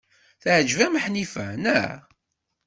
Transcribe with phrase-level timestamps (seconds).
[0.41, 1.97] Teɛjeb-am Ḥnifa, naɣ?